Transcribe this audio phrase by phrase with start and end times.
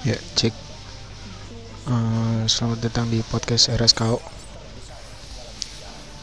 [0.00, 0.56] Ya, cek.
[1.84, 4.16] Uh, selamat datang di podcast RSKO.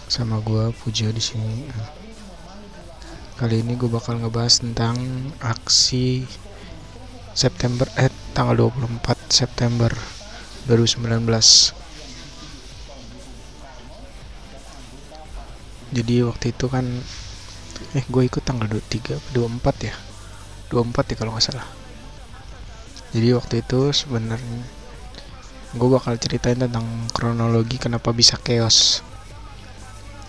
[0.10, 1.69] Sama gua Puja di sini.
[3.37, 4.98] Kali ini gue bakal ngebahas tentang
[5.45, 6.25] aksi
[7.37, 9.94] September eh tanggal 24 September
[10.66, 11.21] 2019.
[15.94, 16.86] Jadi waktu itu kan
[17.94, 19.94] eh gue ikut tanggal 23 24 ya.
[20.73, 21.87] 24 ya kalau nggak salah
[23.18, 24.62] jadi waktu itu sebenarnya
[25.74, 29.02] gue bakal ceritain tentang kronologi kenapa bisa chaos.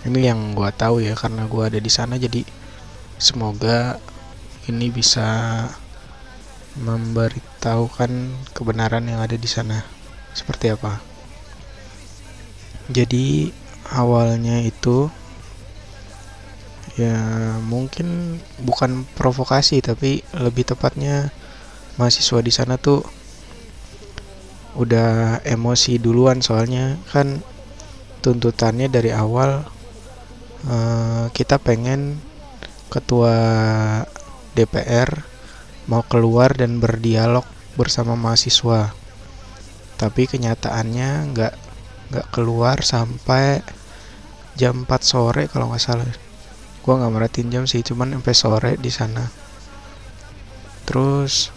[0.09, 2.17] Ini yang gue tahu ya karena gue ada di sana.
[2.17, 2.49] Jadi
[3.21, 4.01] semoga
[4.73, 5.29] ini bisa
[6.81, 9.85] memberitahukan kebenaran yang ada di sana.
[10.33, 10.97] Seperti apa?
[12.89, 13.53] Jadi
[13.93, 15.13] awalnya itu
[16.97, 17.21] ya
[17.69, 21.29] mungkin bukan provokasi tapi lebih tepatnya
[21.99, 23.03] mahasiswa di sana tuh
[24.79, 27.43] udah emosi duluan soalnya kan
[28.23, 29.67] tuntutannya dari awal
[30.71, 32.23] uh, kita pengen
[32.89, 33.35] ketua
[34.57, 35.11] DPR
[35.89, 37.45] mau keluar dan berdialog
[37.79, 38.93] bersama mahasiswa.
[39.99, 41.55] Tapi kenyataannya nggak
[42.13, 43.61] nggak keluar sampai
[44.55, 46.09] jam 4 sore kalau nggak salah.
[46.85, 49.31] Gua nggak merhatiin jam sih cuman sampai sore di sana.
[50.85, 51.55] Terus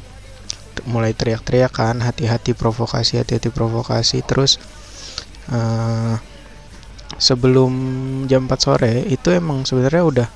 [0.87, 4.23] mulai teriak-teriak kan hati-hati provokasi hati-hati provokasi.
[4.23, 4.57] Terus
[5.51, 6.17] uh,
[7.21, 7.73] sebelum
[8.25, 10.29] jam 4 sore itu emang sebenarnya udah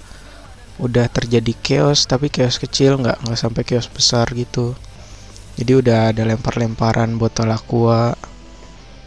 [0.75, 4.75] udah terjadi chaos tapi chaos kecil nggak nggak sampai chaos besar gitu.
[5.56, 8.13] Jadi udah ada lempar-lemparan botol aqua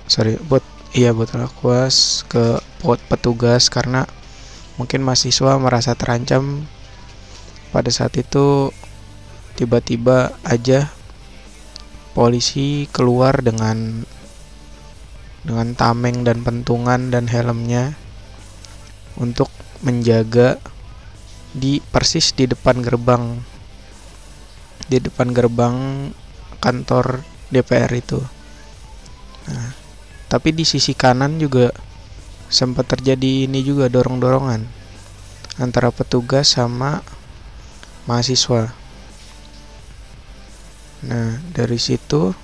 [0.08, 0.64] sorry bot
[0.96, 1.92] iya botol aqua
[2.24, 2.44] ke
[2.80, 4.08] pot petugas karena
[4.80, 6.64] mungkin mahasiswa merasa terancam.
[7.68, 8.72] Pada saat itu
[9.60, 10.88] tiba-tiba aja
[12.18, 14.02] polisi keluar dengan
[15.46, 17.94] dengan tameng dan pentungan dan helmnya
[19.14, 19.46] untuk
[19.86, 20.58] menjaga
[21.54, 23.38] di persis di depan gerbang
[24.90, 26.10] di depan gerbang
[26.58, 27.22] kantor
[27.54, 28.18] DPR itu.
[29.46, 29.70] Nah,
[30.26, 31.70] tapi di sisi kanan juga
[32.50, 34.66] sempat terjadi ini juga dorong-dorongan
[35.62, 36.98] antara petugas sama
[38.10, 38.77] mahasiswa.
[41.06, 42.34] Nah, dari situ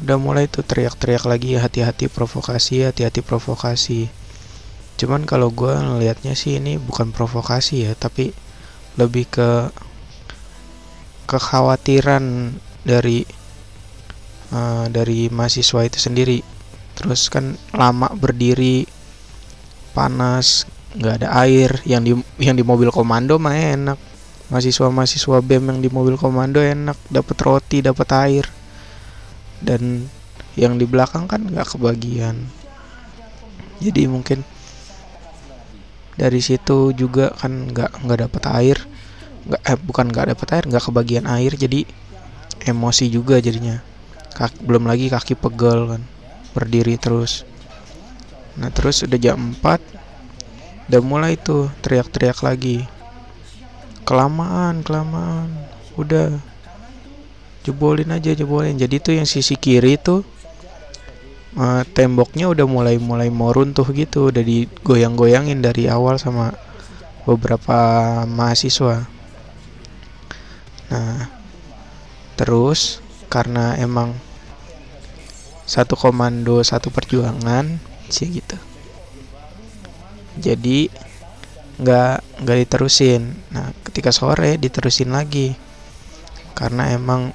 [0.00, 4.12] udah mulai tuh teriak-teriak lagi hati-hati provokasi, hati-hati provokasi.
[5.00, 8.36] Cuman kalau gue ngelihatnya sih ini bukan provokasi ya, tapi
[9.00, 9.72] lebih ke
[11.24, 12.52] kekhawatiran
[12.84, 13.24] dari
[14.52, 16.44] uh, dari mahasiswa itu sendiri.
[17.00, 18.84] Terus kan lama berdiri,
[19.96, 20.68] panas,
[21.00, 24.09] nggak ada air, yang di yang di mobil komando mah enak
[24.50, 28.46] mahasiswa-mahasiswa BEM yang di mobil komando enak dapat roti dapat air.
[29.62, 30.10] Dan
[30.58, 32.50] yang di belakang kan nggak kebagian.
[33.80, 34.44] Jadi mungkin
[36.18, 38.78] dari situ juga kan nggak nggak dapat air.
[39.46, 41.54] Nggak eh, bukan nggak dapat air nggak kebagian air.
[41.54, 41.86] Jadi
[42.66, 43.78] emosi juga jadinya.
[44.30, 46.02] Kaki, belum lagi kaki pegel kan
[46.52, 47.46] berdiri terus.
[48.58, 52.82] Nah terus udah jam 4 udah mulai tuh teriak-teriak lagi
[54.04, 55.48] kelamaan kelamaan.
[55.96, 56.40] Udah.
[57.60, 58.80] Jebolin aja jebolin.
[58.80, 60.24] Jadi tuh yang sisi kiri tuh
[61.60, 64.32] uh, temboknya udah mulai mulai mau runtuh gitu.
[64.32, 66.56] Udah digoyang-goyangin dari awal sama
[67.28, 67.78] beberapa
[68.24, 69.04] mahasiswa.
[70.90, 71.28] Nah
[72.40, 74.16] terus karena emang
[75.68, 77.78] satu komando satu perjuangan
[78.10, 78.58] sih gitu.
[80.40, 80.90] Jadi
[81.80, 83.32] nggak nggak diterusin.
[83.50, 85.56] Nah ketika sore diterusin lagi.
[86.52, 87.32] Karena emang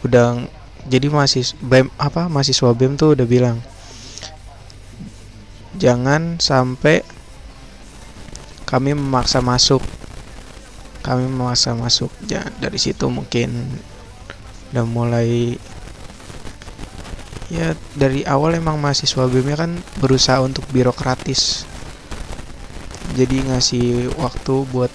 [0.00, 0.48] udah
[0.88, 3.58] jadi masih BEM apa mahasiswa BEM tuh udah bilang
[5.76, 7.04] jangan sampai
[8.64, 9.84] kami memaksa masuk.
[11.04, 12.10] Kami memaksa masuk.
[12.26, 13.78] Ya, dari situ mungkin
[14.74, 15.54] udah mulai
[17.46, 19.70] ya dari awal emang mahasiswa BEM kan
[20.02, 21.62] berusaha untuk birokratis
[23.16, 24.92] jadi ngasih waktu buat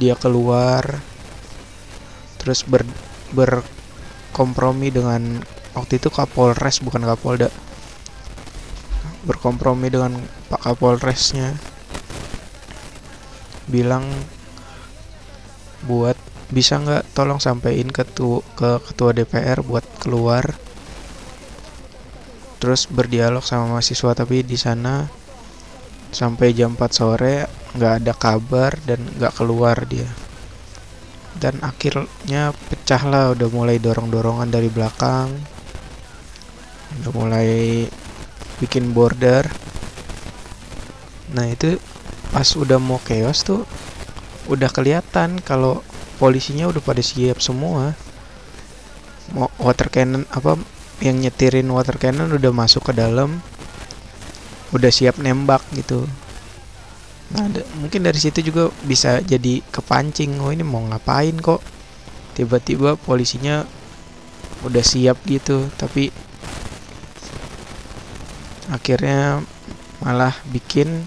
[0.00, 1.04] dia keluar
[2.40, 2.88] terus ber
[3.30, 7.48] berkompromi dengan waktu itu Kapolres bukan Kapolda.
[9.26, 10.18] Berkompromi dengan
[10.50, 11.54] Pak Kapolresnya.
[13.70, 14.08] Bilang
[15.86, 16.18] buat
[16.50, 20.58] bisa nggak tolong sampaikan ke, tu, ke ketua DPR buat keluar?
[22.58, 25.19] Terus berdialog sama mahasiswa tapi di sana
[26.10, 30.10] sampai jam 4 sore nggak ada kabar dan nggak keluar dia.
[31.38, 35.30] Dan akhirnya pecah lah udah mulai dorong-dorongan dari belakang.
[37.00, 37.86] Udah mulai
[38.58, 39.46] bikin border.
[41.30, 41.78] Nah itu
[42.34, 43.62] pas udah mau chaos tuh
[44.50, 45.82] udah kelihatan kalau
[46.18, 47.94] polisinya udah pada siap semua.
[49.30, 50.58] Mau water cannon apa
[51.00, 53.38] yang nyetirin water cannon udah masuk ke dalam
[54.70, 56.06] udah siap nembak gitu.
[57.30, 57.46] Nah
[57.78, 61.62] mungkin dari situ juga bisa jadi kepancing oh ini mau ngapain kok?
[62.34, 63.66] Tiba-tiba polisinya
[64.60, 66.12] udah siap gitu tapi
[68.70, 69.42] akhirnya
[69.98, 71.04] malah bikin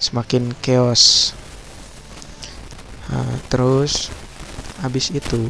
[0.00, 1.34] semakin chaos.
[3.06, 4.10] Nah, terus
[4.82, 5.46] habis itu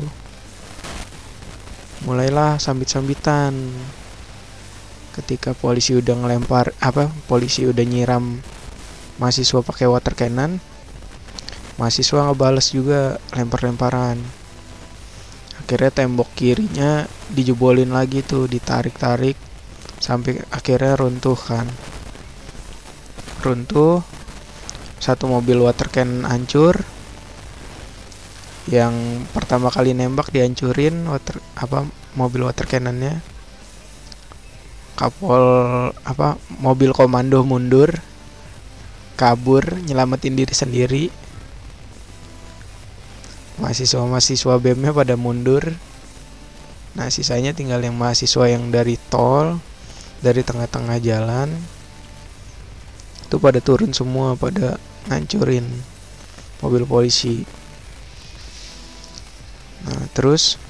[2.05, 3.57] mulailah sambit-sambitan
[5.17, 8.45] ketika polisi udah ngelempar apa polisi udah nyiram
[9.17, 10.61] mahasiswa pakai water cannon
[11.77, 14.17] mahasiswa ngebales juga lempar-lemparan.
[15.61, 19.37] Akhirnya tembok kirinya dijebolin lagi tuh ditarik-tarik
[20.01, 21.69] sampai akhirnya runtuh kan.
[23.45, 24.01] Runtuh
[24.97, 26.81] satu mobil water cannon hancur
[28.67, 31.87] yang pertama kali nembak dihancurin water apa
[32.19, 33.23] mobil water cannonnya
[34.97, 35.45] kapol
[36.09, 37.93] apa mobil komando mundur
[39.17, 41.05] kabur nyelamatin diri sendiri.
[43.57, 45.65] Mahasiswa-mahasiswa BEM-nya pada mundur.
[46.93, 49.57] Nah sisanya tinggal yang mahasiswa yang dari tol
[50.21, 51.49] dari tengah-tengah jalan.
[53.25, 54.77] Itu pada turun semua pada
[55.09, 55.65] ngancurin
[56.61, 57.49] mobil polisi.
[59.89, 60.61] Nah terus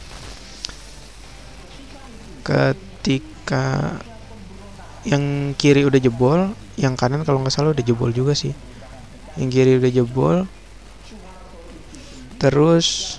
[2.46, 3.98] ketika
[5.06, 8.50] yang kiri udah jebol yang kanan kalau nggak salah udah jebol juga sih.
[9.38, 10.36] Yang kiri udah jebol.
[12.36, 13.16] Terus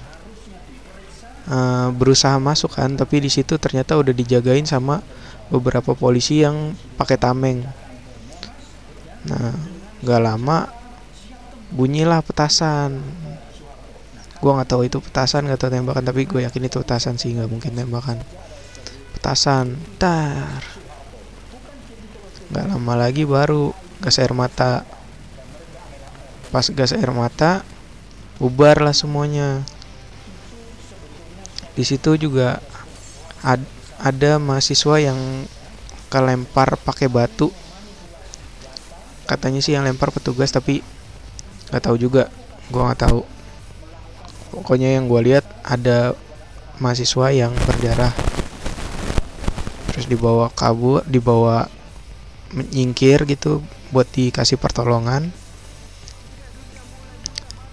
[1.48, 5.00] uh, berusaha masuk kan tapi di situ ternyata udah dijagain sama
[5.48, 7.64] beberapa polisi yang pakai tameng.
[9.32, 9.56] Nah
[10.04, 10.68] nggak lama
[11.72, 13.00] bunyilah petasan.
[14.38, 17.50] Gua nggak tahu itu petasan nggak tahu tembakan tapi gue yakin itu petasan sih nggak
[17.50, 18.22] mungkin tembakan.
[19.18, 20.62] Petasan tar
[22.48, 24.88] nggak lama lagi baru gas air mata.
[26.48, 27.68] Pas gas air mata
[28.38, 29.66] bubar lah semuanya.
[31.78, 32.62] Di situ juga
[33.46, 33.62] ad,
[34.02, 35.20] ada mahasiswa yang
[36.08, 37.52] kelempar pakai batu.
[39.28, 40.80] Katanya sih yang lempar petugas tapi
[41.70, 42.32] nggak tahu juga.
[42.72, 43.22] Gua nggak tahu.
[44.48, 46.16] Pokoknya yang gue lihat ada
[46.80, 48.16] mahasiswa yang berdarah.
[49.92, 51.68] Terus dibawa kabur dibawa
[52.52, 55.32] menyingkir gitu buat dikasih pertolongan.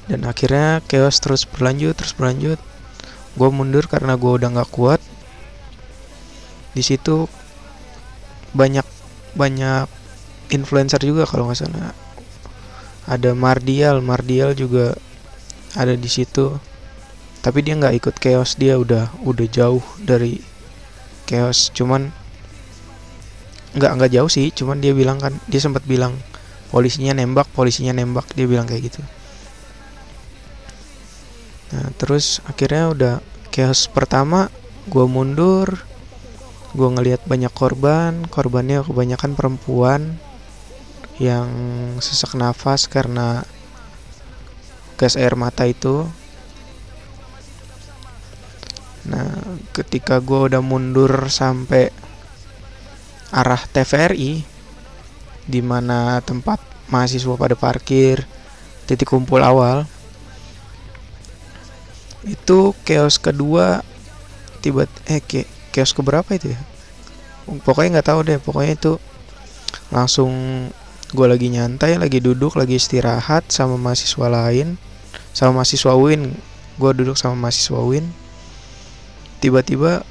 [0.04, 2.60] Dan akhirnya chaos terus berlanjut terus berlanjut.
[3.34, 5.00] Gue mundur karena gue udah nggak kuat.
[6.74, 7.26] Di situ
[8.54, 8.86] banyak
[9.34, 9.90] banyak
[10.54, 11.94] influencer juga kalau nggak salah.
[13.04, 14.94] Ada Mardial Mardial juga
[15.74, 16.56] ada di situ.
[17.44, 20.40] Tapi dia nggak ikut chaos dia udah udah jauh dari
[21.28, 21.72] chaos.
[21.72, 22.23] Cuman
[23.74, 26.14] nggak nggak jauh sih cuman dia bilang kan dia sempat bilang
[26.70, 29.02] polisinya nembak polisinya nembak dia bilang kayak gitu.
[31.74, 33.14] Nah terus akhirnya udah
[33.50, 34.50] chaos pertama
[34.90, 35.86] gue mundur
[36.74, 40.18] gue ngelihat banyak korban korbannya kebanyakan perempuan
[41.22, 41.46] yang
[42.02, 43.46] sesak nafas karena
[44.98, 46.06] gas air mata itu.
[49.06, 49.34] Nah
[49.74, 51.90] ketika gue udah mundur sampai
[53.34, 54.46] arah TVRI
[55.44, 58.22] di mana tempat mahasiswa pada parkir
[58.86, 59.90] titik kumpul awal.
[62.24, 63.84] Itu chaos kedua
[64.62, 66.60] tiba eh ke chaos keberapa itu ya?
[67.66, 68.92] Pokoknya nggak tahu deh pokoknya itu
[69.92, 70.32] langsung
[71.12, 74.80] gue lagi nyantai lagi duduk lagi istirahat sama mahasiswa lain
[75.36, 76.32] sama mahasiswa Win.
[76.80, 78.08] Gue duduk sama mahasiswa Win.
[79.42, 80.06] Tiba-tiba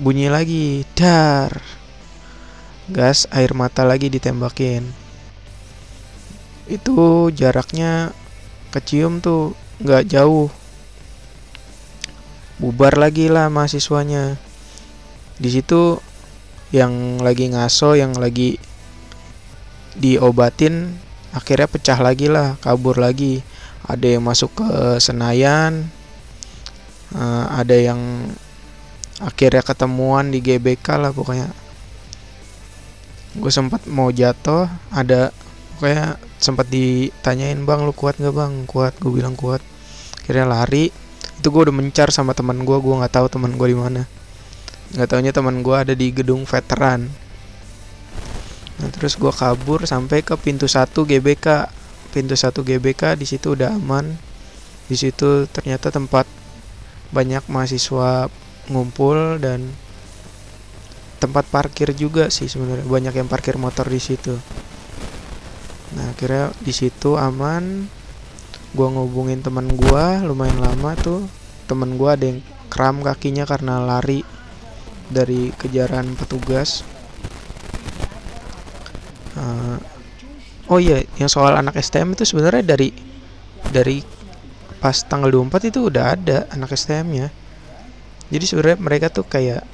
[0.00, 1.79] bunyi lagi dar
[2.90, 4.84] gas air mata lagi ditembakin.
[6.66, 8.10] Itu jaraknya
[8.74, 10.50] kecium tuh nggak jauh.
[12.60, 14.36] Bubar lagi lah mahasiswanya.
[15.40, 16.02] Di situ
[16.70, 18.60] yang lagi ngaso yang lagi
[19.98, 20.94] diobatin
[21.34, 23.40] akhirnya pecah lagi lah kabur lagi.
[23.86, 25.88] Ada yang masuk ke Senayan
[27.14, 28.30] uh, ada yang
[29.20, 31.52] akhirnya ketemuan di GBK lah pokoknya
[33.30, 35.30] gue sempat mau jatuh ada
[35.78, 38.52] pokoknya sempat ditanyain bang lu kuat nggak bang?
[38.66, 39.62] Kuat gue bilang kuat.
[40.24, 40.90] Akhirnya lari
[41.40, 44.02] itu gue udah mencar sama teman gue gue nggak tahu teman gue di mana.
[44.96, 47.06] Nggak taunya teman gue ada di gedung veteran.
[48.80, 51.70] Nah terus gue kabur sampai ke pintu satu GBK
[52.10, 54.18] pintu satu GBK di situ udah aman.
[54.90, 56.26] Di situ ternyata tempat
[57.14, 58.26] banyak mahasiswa
[58.70, 59.70] ngumpul dan
[61.20, 62.88] tempat parkir juga sih sebenarnya.
[62.88, 64.34] Banyak yang parkir motor di situ.
[65.94, 67.86] Nah akhirnya di situ aman.
[68.72, 71.28] Gua ngubungin teman gua lumayan lama tuh.
[71.68, 72.40] Teman gua ada yang
[72.72, 74.24] kram kakinya karena lari
[75.12, 76.82] dari kejaran petugas.
[79.36, 79.78] Uh,
[80.70, 82.94] oh iya yang soal anak STM itu sebenarnya dari
[83.74, 84.02] dari
[84.80, 87.26] pas tanggal 24 itu udah ada anak STM nya
[88.30, 89.66] jadi sebenarnya mereka tuh kayak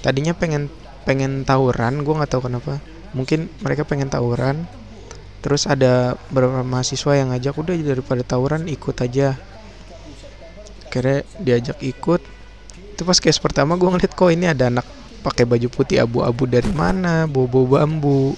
[0.00, 0.72] tadinya pengen
[1.06, 2.82] pengen tawuran gue nggak tahu kenapa.
[3.14, 4.66] Mungkin mereka pengen tawuran.
[5.40, 9.38] Terus ada beberapa mahasiswa yang ngajak udah daripada tawuran ikut aja.
[10.90, 12.20] Kira diajak ikut.
[12.96, 14.88] Itu pas case pertama gue ngeliat kok ini ada anak
[15.22, 17.30] pakai baju putih abu-abu dari mana?
[17.30, 18.34] Bobo bambu.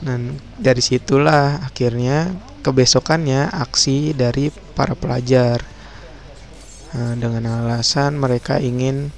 [0.00, 2.32] Dan dari situlah akhirnya
[2.62, 5.60] kebesokannya aksi dari para pelajar.
[6.90, 9.14] Nah, dengan alasan mereka ingin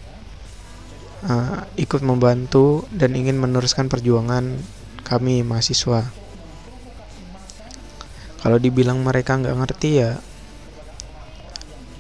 [1.27, 4.59] uh, ikut membantu dan ingin meneruskan perjuangan
[5.07, 6.09] kami mahasiswa.
[8.43, 10.19] Kalau dibilang mereka nggak ngerti ya,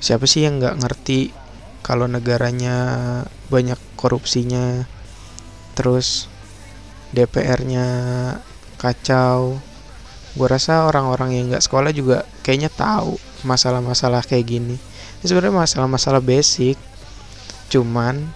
[0.02, 1.31] siapa sih yang nggak ngerti
[1.87, 2.76] kalau negaranya
[3.47, 4.87] banyak korupsinya,
[5.79, 6.26] terus
[7.14, 7.87] DPR-nya
[8.79, 9.62] kacau.
[10.33, 14.76] Gue rasa orang-orang yang nggak sekolah juga kayaknya tahu masalah-masalah kayak gini.
[15.21, 16.75] Ini sebenarnya masalah-masalah basic,
[17.71, 18.35] cuman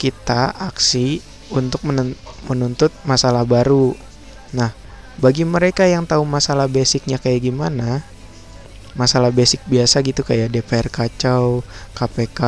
[0.00, 1.20] kita aksi
[1.52, 1.84] untuk
[2.48, 3.92] menuntut masalah baru.
[4.56, 4.72] Nah,
[5.20, 8.00] bagi mereka yang tahu masalah basicnya kayak gimana,
[8.96, 11.60] masalah basic biasa gitu kayak DPR kacau,
[11.92, 12.40] KPK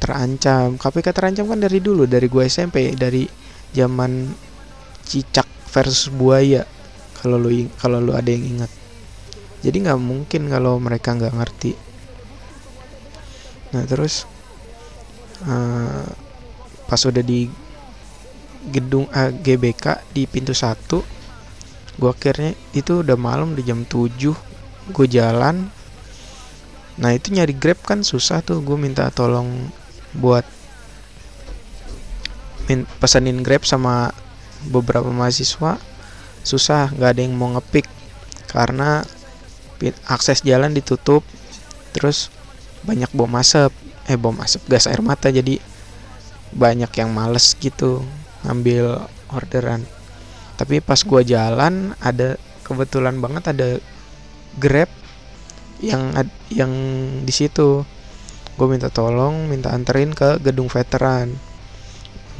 [0.00, 0.80] terancam.
[0.80, 3.28] KPK terancam kan dari dulu dari gue SMP dari
[3.76, 4.32] zaman
[5.04, 6.64] cicak versus buaya
[7.20, 8.72] kalau lu kalau lu ada yang ingat.
[9.60, 11.72] Jadi nggak mungkin kalau mereka nggak ngerti.
[13.76, 14.24] Nah terus
[15.44, 16.06] uh,
[16.86, 17.50] pas udah di
[18.70, 21.16] gedung uh, GBK di pintu satu
[21.96, 24.12] gue akhirnya itu udah malam di jam 7
[24.92, 25.72] gue jalan.
[26.96, 29.72] Nah itu nyari grab kan susah tuh gue minta tolong
[30.16, 30.44] buat
[32.68, 34.12] min pesenin grab sama
[34.68, 35.80] beberapa mahasiswa.
[36.44, 37.88] Susah nggak ada yang mau ngepick
[38.52, 39.02] karena
[40.06, 41.24] akses jalan ditutup.
[41.96, 42.28] Terus
[42.84, 43.72] banyak bom asap
[44.06, 45.32] eh bom asap gas air mata.
[45.32, 45.58] Jadi
[46.56, 48.00] banyak yang males gitu
[48.42, 49.84] ngambil orderan.
[50.56, 53.68] Tapi pas gua jalan ada kebetulan banget ada
[54.56, 54.88] grab
[55.84, 56.16] yang
[56.48, 56.72] yang
[57.22, 57.84] di situ.
[58.56, 61.36] Gue minta tolong minta anterin ke gedung veteran.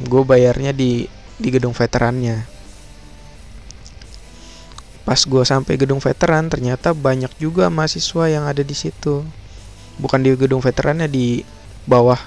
[0.01, 1.05] Gue bayarnya di
[1.37, 2.49] di gedung veterannya.
[5.05, 9.21] Pas gue sampai gedung veteran ternyata banyak juga mahasiswa yang ada di situ.
[10.01, 11.45] Bukan di gedung veterannya di
[11.85, 12.19] bawah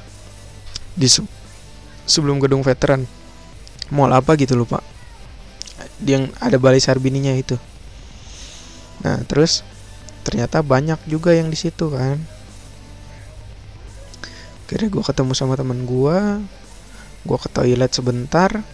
[0.95, 1.11] di
[2.11, 3.07] sebelum gedung veteran.
[3.95, 4.83] Mall apa gitu lupa.
[6.03, 7.55] Yang ada balai sarbininya itu.
[9.07, 9.63] Nah terus
[10.27, 12.19] ternyata banyak juga yang di situ kan.
[14.67, 16.19] Kira gue ketemu sama teman gue
[17.21, 18.65] gue ke toilet sebentar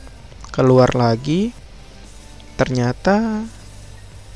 [0.54, 1.50] keluar lagi
[2.54, 3.42] ternyata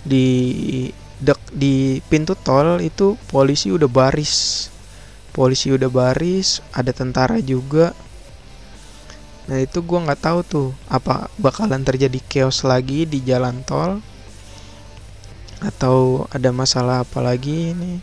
[0.02, 0.90] di
[1.22, 4.66] dek di pintu tol itu polisi udah baris.
[5.30, 7.94] Polisi udah baris ada tentara juga
[9.50, 13.98] nah itu gue nggak tahu tuh apa bakalan terjadi chaos lagi di jalan tol?
[15.58, 17.98] Atau ada masalah apa lagi ini?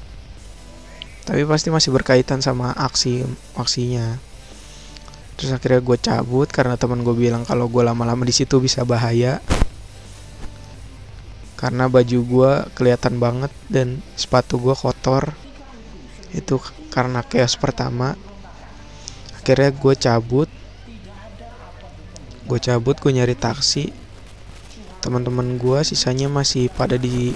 [1.23, 3.23] Tapi pasti masih berkaitan sama aksi
[3.55, 4.19] aksinya.
[5.39, 9.39] Terus akhirnya gue cabut karena teman gue bilang kalau gue lama-lama di situ bisa bahaya.
[11.55, 15.31] Karena baju gue kelihatan banget dan sepatu gue kotor.
[16.35, 16.59] Itu
[16.91, 18.19] karena chaos pertama.
[19.39, 20.49] Akhirnya gue cabut
[22.47, 23.91] gue cabut gue nyari taksi.
[25.03, 27.35] Teman-teman gue sisanya masih pada di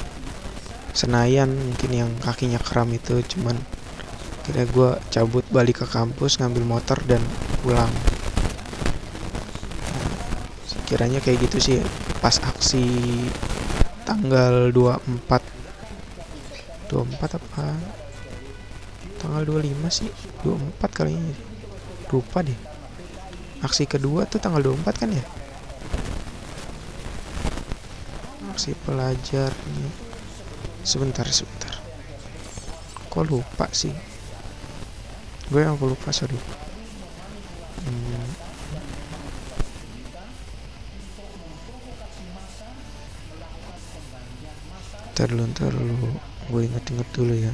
[0.91, 3.55] Senayan mungkin yang kakinya kram itu cuman
[4.43, 7.19] kira gue cabut balik ke kampus ngambil motor dan
[7.63, 7.91] pulang.
[10.67, 11.77] Sekiranya kayak gitu sih
[12.19, 12.83] pas aksi
[14.03, 15.39] tanggal 24
[16.91, 17.67] 24 apa?
[19.19, 20.11] Tanggal 25 sih
[20.43, 21.35] 24 kali ini.
[22.11, 22.70] Lupa deh
[23.61, 25.25] aksi kedua tuh tanggal 24 kan ya?
[28.49, 29.93] Aksi pelajar nih
[30.81, 31.77] sebentar sebentar.
[33.13, 33.93] Kok lupa sih?
[35.53, 36.37] Gue yang lupa sorry.
[37.85, 38.29] Hmm.
[45.11, 46.09] ntar dulu ntar dulu.
[46.49, 47.53] Gue inget-inget dulu ya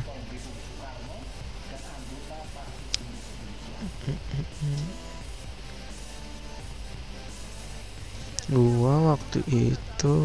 [8.48, 10.16] gua waktu itu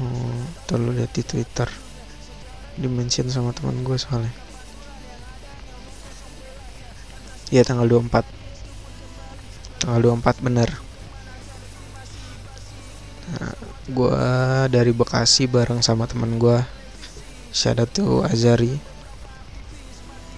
[0.00, 1.68] oh, terlalu lihat di twitter.
[2.80, 4.32] Dimention sama teman gue soalnya.
[7.50, 8.22] Iya tanggal 24
[9.82, 10.70] Tanggal 24 bener.
[13.34, 13.54] Nah,
[13.90, 14.22] Gue
[14.70, 16.62] dari Bekasi bareng sama teman gue
[17.90, 18.78] to Azari.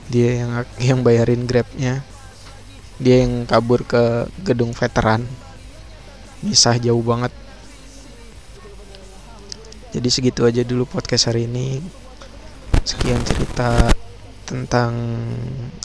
[0.09, 0.51] Dia yang
[0.81, 2.01] yang bayarin grabnya.
[2.97, 5.29] Dia yang kabur ke gedung veteran
[6.43, 7.31] Misah jauh banget.
[9.95, 11.79] Jadi segitu aja dulu podcast hari ini.
[12.83, 13.95] Sekian cerita
[14.43, 14.93] tentang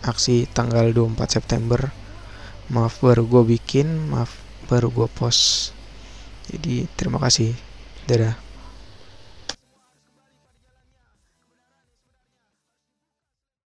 [0.01, 1.93] aksi tanggal 24 September.
[2.73, 4.33] Maaf baru gue bikin maaf
[4.65, 5.71] baru gue post.
[6.49, 7.53] Jadi terima kasih.
[8.09, 8.46] Dadah